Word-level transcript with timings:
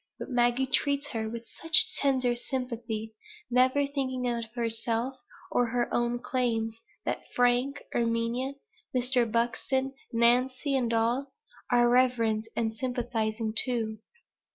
But 0.17 0.31
Maggie 0.31 0.65
treats 0.65 1.09
her 1.09 1.29
with 1.29 1.45
such 1.61 1.95
tender 1.99 2.35
sympathy, 2.35 3.13
never 3.51 3.85
thinking 3.85 4.27
of 4.27 4.45
herself 4.55 5.13
or 5.51 5.67
her 5.67 5.93
own 5.93 6.17
claims, 6.17 6.75
that 7.05 7.31
Frank, 7.35 7.83
Erminia, 7.93 8.55
Mr. 8.95 9.31
Buxton, 9.31 9.93
Nancy, 10.11 10.75
and 10.75 10.91
all, 10.91 11.33
are 11.71 11.87
reverent 11.87 12.47
and 12.55 12.73
sympathizing 12.73 13.53
too. 13.55 13.99